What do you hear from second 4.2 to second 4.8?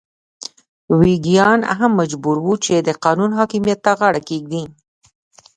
کېږدي.